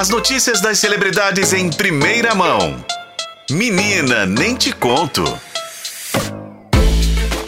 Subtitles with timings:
[0.00, 2.82] As notícias das celebridades em primeira mão.
[3.50, 5.22] Menina, nem te conto.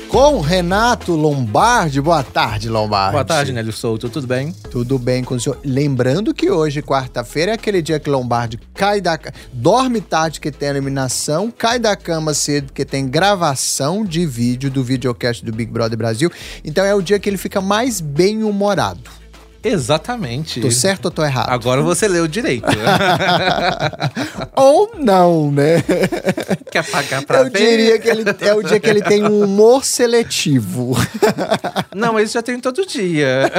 [0.07, 1.99] Com Renato Lombardi.
[1.99, 3.12] Boa tarde, Lombardi.
[3.12, 4.10] Boa tarde, Nélio Souto.
[4.10, 4.52] Tudo bem?
[4.70, 5.58] Tudo bem com o senhor.
[5.65, 9.19] Lembrando que hoje, quarta-feira, é aquele dia que Lombardi cai da
[9.50, 14.84] dorme tarde que tem eliminação, cai da cama cedo que tem gravação de vídeo do
[14.84, 16.30] videocast do Big Brother Brasil.
[16.62, 19.21] Então é o dia que ele fica mais bem humorado.
[19.65, 20.61] Exatamente.
[20.61, 21.49] Tô certo ou tô errado?
[21.51, 22.67] Agora você leu direito.
[24.57, 25.83] ou não, né?
[26.70, 27.59] Quer pagar pra Eu ver?
[27.59, 30.97] diria que ele, é o dia que ele tem um humor seletivo.
[31.95, 33.51] Não, mas isso já tem todo dia.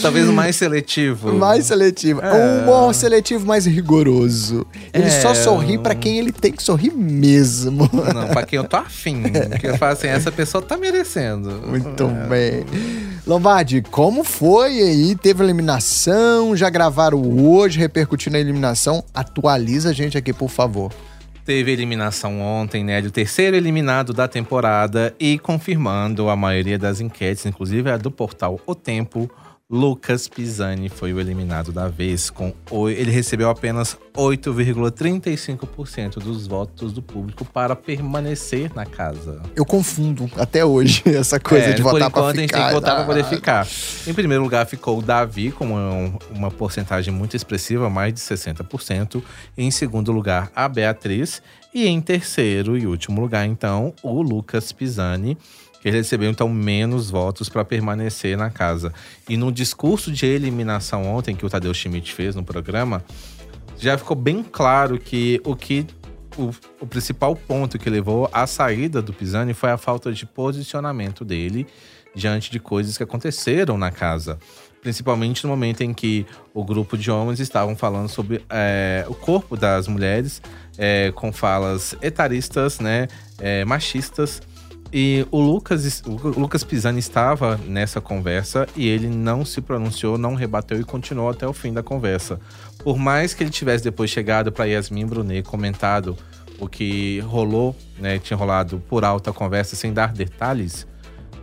[0.00, 1.32] Talvez o mais seletivo.
[1.34, 2.20] Mais seletivo.
[2.22, 2.32] É.
[2.32, 4.66] Um humor seletivo mais rigoroso.
[4.92, 5.20] Ele É.
[5.20, 7.88] só sorri pra quem ele tem que sorrir mesmo.
[8.14, 9.22] Não, pra quem eu tô afim.
[9.60, 11.62] Que eu falo assim, essa pessoa tá merecendo.
[11.66, 12.64] Muito bem.
[13.24, 15.14] Lombardi, como foi aí?
[15.14, 16.56] Teve eliminação?
[16.56, 19.04] Já gravaram hoje, repercutindo a eliminação?
[19.14, 20.92] Atualiza a gente aqui, por favor.
[21.44, 23.00] Teve eliminação ontem, né?
[23.00, 28.60] O terceiro eliminado da temporada e confirmando a maioria das enquetes, inclusive a do portal
[28.66, 29.30] O Tempo,
[29.72, 32.28] Lucas Pisani foi o eliminado da vez.
[32.28, 32.52] Com
[32.90, 39.40] ele recebeu apenas 8,35% dos votos do público para permanecer na casa.
[39.56, 42.58] Eu confundo até hoje essa coisa É, de por votar pra enquanto, a gente ficar.
[42.58, 43.66] tem que votar pra poder Ah, ficar.
[44.06, 49.22] Em primeiro lugar ficou o Davi, com uma, uma porcentagem muito expressiva, mais de 60%.
[49.56, 51.40] Em segundo lugar, a Beatriz.
[51.74, 55.38] E em terceiro e último lugar, então, o Lucas Pisani,
[55.82, 58.94] que ele recebeu, então, menos votos para permanecer na casa.
[59.28, 63.04] E no discurso de eliminação ontem, que o Tadeu Schmidt fez no programa,
[63.76, 65.84] já ficou bem claro que o que
[66.38, 71.24] o, o principal ponto que levou à saída do Pisani foi a falta de posicionamento
[71.24, 71.66] dele
[72.14, 74.38] diante de coisas que aconteceram na casa.
[74.80, 79.56] Principalmente no momento em que o grupo de homens estavam falando sobre é, o corpo
[79.56, 80.42] das mulheres,
[80.78, 83.08] é, com falas etaristas, né,
[83.38, 84.40] é, machistas.
[84.92, 90.34] E o Lucas, o Lucas Pisani estava nessa conversa e ele não se pronunciou, não
[90.34, 92.38] rebateu e continuou até o fim da conversa.
[92.78, 96.14] Por mais que ele tivesse depois chegado para Yasmin Brunet comentado
[96.60, 100.86] o que rolou, né, tinha rolado por alta conversa sem dar detalhes,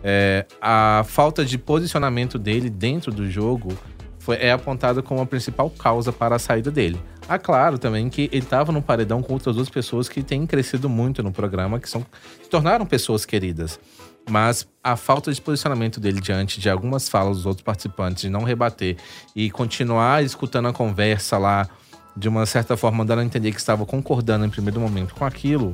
[0.02, 3.76] é, a falta de posicionamento dele dentro do jogo
[4.18, 7.02] foi, é apontada como a principal causa para a saída dele.
[7.32, 10.88] Ah, claro também que ele estava no paredão com outras duas pessoas que têm crescido
[10.88, 12.04] muito no programa, que são,
[12.42, 13.78] se tornaram pessoas queridas.
[14.28, 18.42] Mas a falta de posicionamento dele diante de algumas falas dos outros participantes, de não
[18.42, 18.96] rebater
[19.36, 21.68] e continuar escutando a conversa lá,
[22.16, 25.72] de uma certa forma dando a entender que estava concordando em primeiro momento com aquilo,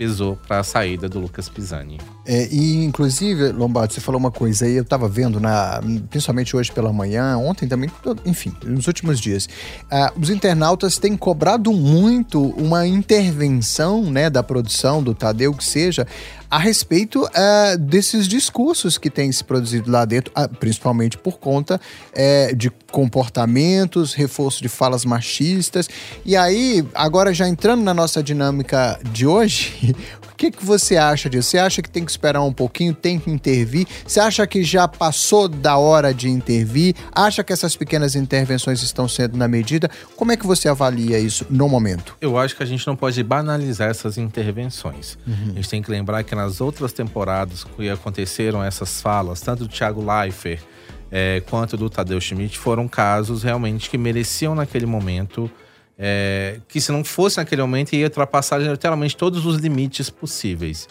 [0.00, 1.98] pesou para a saída do Lucas Pisani.
[2.24, 5.78] É, e inclusive, Lombardo, você falou uma coisa aí, eu tava vendo, na,
[6.08, 7.90] principalmente hoje pela manhã, ontem também,
[8.24, 9.46] enfim, nos últimos dias.
[9.90, 16.06] Ah, os internautas têm cobrado muito uma intervenção né, da produção, do Tadeu, que seja,
[16.50, 21.80] a respeito ah, desses discursos que têm se produzido lá dentro, ah, principalmente por conta
[22.12, 25.88] eh, de comportamentos, reforço de falas machistas.
[26.24, 29.94] E aí, agora já entrando na nossa dinâmica de hoje,
[30.30, 31.50] o que, que você acha disso?
[31.50, 33.86] Você acha que tem que esperar um pouquinho, tem que intervir?
[34.04, 36.96] Você acha que já passou da hora de intervir?
[37.12, 39.88] Acha que essas pequenas intervenções estão sendo na medida?
[40.16, 42.16] Como é que você avalia isso no momento?
[42.20, 45.16] Eu acho que a gente não pode banalizar essas intervenções.
[45.26, 49.68] A gente tem que lembrar que nas outras temporadas que aconteceram essas falas, tanto do
[49.68, 50.62] Thiago Leifert
[51.10, 55.50] eh, quanto do Tadeu Schmidt, foram casos realmente que mereciam naquele momento.
[56.02, 60.88] eh, que se não fosse naquele momento ia ultrapassar literalmente todos os limites possíveis.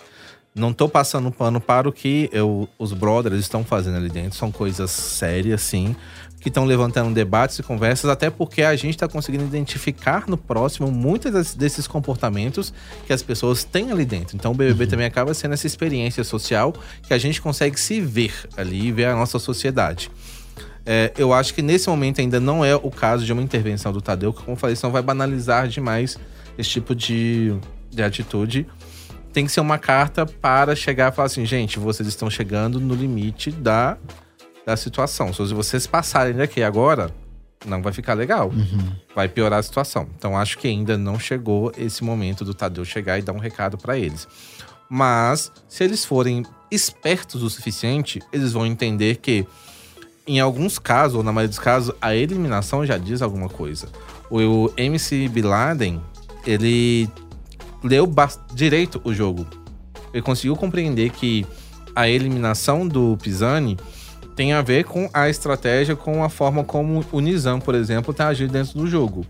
[0.60, 4.38] Não tô passando pano para o que eu- os brothers estão fazendo ali dentro.
[4.38, 5.96] São coisas sérias, sim.
[6.42, 10.90] Que estão levantando debates e conversas, até porque a gente está conseguindo identificar no próximo
[10.90, 12.74] muitos des- desses comportamentos
[13.06, 14.36] que as pessoas têm ali dentro.
[14.38, 18.34] Então o BBB também acaba sendo essa experiência social que a gente consegue se ver
[18.56, 20.10] ali e ver a nossa sociedade.
[20.86, 24.02] É, eu acho que nesse momento ainda não é o caso de uma intervenção do
[24.02, 26.18] Tadeu, que, como eu falei, senão vai banalizar demais
[26.58, 27.54] esse tipo de,
[27.92, 28.66] de atitude.
[29.32, 32.96] Tem que ser uma carta para chegar e falar assim, gente, vocês estão chegando no
[32.96, 33.98] limite da,
[34.66, 35.32] da situação.
[35.34, 37.14] Se vocês passarem daqui agora,
[37.66, 38.52] não vai ficar legal.
[39.16, 40.08] Vai piorar a situação.
[40.18, 43.78] Então acho que ainda não chegou esse momento do Tadeu chegar e dar um recado
[43.78, 44.28] para eles.
[44.90, 49.46] Mas, se eles forem espertos o suficiente, eles vão entender que
[50.30, 53.88] em alguns casos, ou na maioria dos casos, a eliminação já diz alguma coisa.
[54.30, 56.02] O MC Bin Laden,
[56.46, 57.10] ele
[57.84, 58.10] leu
[58.54, 59.46] direito o jogo.
[60.14, 61.46] Ele conseguiu compreender que
[61.96, 63.78] a eliminação do Pisani
[64.36, 68.28] tem a ver com a estratégia, com a forma como o Nizam, por exemplo, tá
[68.28, 69.26] agindo dentro do jogo.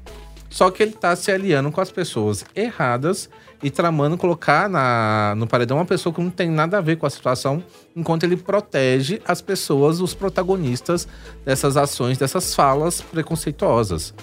[0.50, 3.30] Só que ele tá se aliando com as pessoas erradas
[3.62, 7.06] e tramando colocar na, no paredão uma pessoa que não tem nada a ver com
[7.06, 7.64] a situação,
[7.96, 11.08] enquanto ele protege as pessoas, os protagonistas
[11.46, 14.14] dessas ações, dessas falas preconceituosas.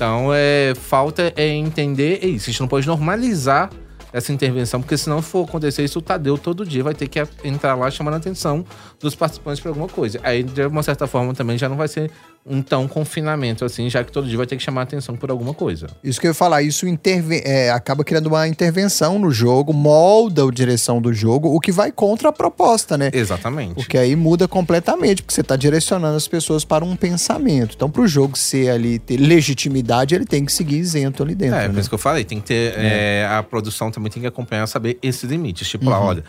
[0.00, 2.48] Então, é, falta é entender isso.
[2.48, 3.68] A gente não pode normalizar
[4.14, 7.22] essa intervenção, porque se não for acontecer isso, o Tadeu todo dia vai ter que
[7.44, 8.64] entrar lá chamando a atenção
[8.98, 10.18] dos participantes para alguma coisa.
[10.22, 12.10] Aí, de uma certa forma, também já não vai ser
[12.44, 15.52] um tão confinamento assim, já que todo dia vai ter que chamar atenção por alguma
[15.52, 15.88] coisa.
[16.02, 20.42] Isso que eu ia falar, isso interve- é, acaba criando uma intervenção no jogo, molda
[20.42, 23.10] a direção do jogo, o que vai contra a proposta, né?
[23.12, 23.74] Exatamente.
[23.74, 27.74] Porque aí muda completamente, porque você está direcionando as pessoas para um pensamento.
[27.76, 31.56] Então, para o jogo ser ali, ter legitimidade, ele tem que seguir isento ali dentro.
[31.56, 31.80] É, por né?
[31.80, 32.72] isso que eu falei, tem que ter.
[32.78, 35.68] é, a produção também tem que acompanhar, saber esses limites.
[35.68, 35.90] Tipo, Uhum.
[35.90, 36.24] lá, olha,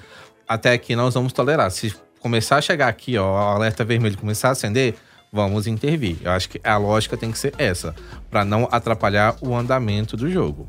[0.48, 1.72] até aqui nós vamos tolerar.
[1.72, 4.96] Se começar a chegar aqui, ó, o alerta vermelho começar a acender,
[5.34, 6.18] vamos intervir.
[6.22, 7.96] Eu acho que a lógica tem que ser essa,
[8.30, 10.68] para não atrapalhar o andamento do jogo.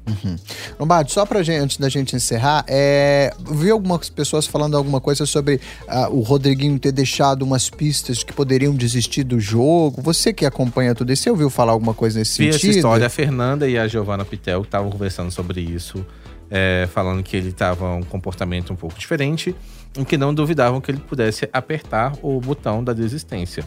[0.79, 5.27] Lombardi, só pra gente, antes da gente encerrar, é, vi algumas pessoas falando alguma coisa
[5.27, 10.01] sobre ah, o Rodriguinho ter deixado umas pistas que poderiam desistir do jogo.
[10.01, 12.71] Você que acompanha tudo isso, você ouviu falar alguma coisa nesse Vi sentido?
[12.71, 16.07] essa história, a Fernanda e a Giovanna Pitel estavam conversando sobre isso,
[16.49, 19.57] é, falando que ele estava um comportamento um pouco diferente,
[19.99, 23.65] em que não duvidavam que ele pudesse apertar o botão da desistência.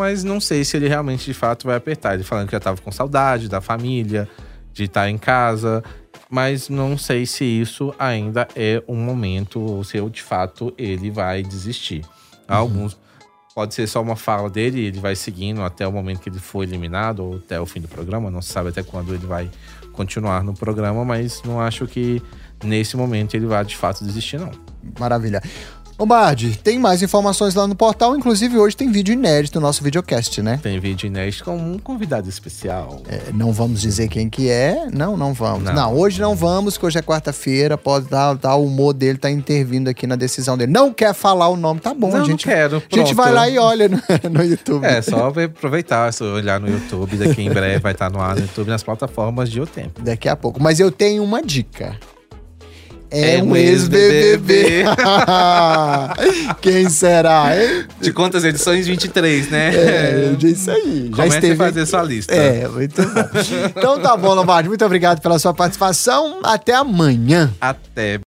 [0.00, 2.14] Mas não sei se ele realmente de fato vai apertar.
[2.14, 4.26] Ele falando que já estava com saudade da família,
[4.72, 5.84] de estar em casa,
[6.30, 11.42] mas não sei se isso ainda é um momento ou se de fato ele vai
[11.42, 12.02] desistir.
[12.48, 12.96] Alguns
[13.54, 16.62] pode ser só uma fala dele, ele vai seguindo até o momento que ele for
[16.62, 19.50] eliminado ou até o fim do programa, não se sabe até quando ele vai
[19.92, 22.22] continuar no programa, mas não acho que
[22.64, 24.50] nesse momento ele vai de fato desistir não.
[24.98, 25.42] Maravilha.
[26.00, 30.38] Lombardi, tem mais informações lá no portal, inclusive hoje tem vídeo inédito no nosso videocast,
[30.40, 30.58] né?
[30.62, 33.02] Tem vídeo inédito com um convidado especial.
[33.06, 34.86] É, não vamos dizer quem que é.
[34.90, 35.64] Não, não vamos.
[35.64, 35.94] Não, Não.
[35.94, 37.76] hoje não vamos, que hoje é quarta-feira.
[37.76, 40.72] Pode dar, dar o humor dele, tá intervindo aqui na decisão dele.
[40.72, 42.46] Não quer falar o nome, tá bom, Não, a não gente.
[42.46, 43.14] quero, A gente pronto.
[43.14, 44.00] vai lá e olha no,
[44.32, 44.82] no YouTube.
[44.86, 48.40] É, só aproveitar, só olhar no YouTube, daqui em breve vai estar no ar no
[48.40, 50.00] YouTube nas plataformas de O Tempo.
[50.00, 50.62] Daqui a pouco.
[50.62, 51.94] Mas eu tenho uma dica.
[53.10, 54.54] É, É um ex-BBB.
[54.54, 54.84] ex-BBB.
[56.62, 57.86] Quem será, hein?
[58.00, 58.86] De quantas edições?
[58.86, 59.74] 23, né?
[59.74, 61.06] É, é isso aí.
[61.10, 62.34] Já Comece esteve a fazer sua lista.
[62.34, 63.20] É, muito bom.
[63.76, 64.68] Então tá bom, Lombardi.
[64.68, 66.40] Muito obrigado pela sua participação.
[66.44, 67.50] Até amanhã.
[67.60, 68.20] Até.